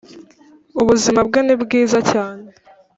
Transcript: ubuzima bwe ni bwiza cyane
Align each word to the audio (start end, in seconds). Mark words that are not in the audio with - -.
ubuzima 0.81 1.19
bwe 1.27 1.39
ni 1.45 1.55
bwiza 1.63 1.97
cyane 2.11 2.43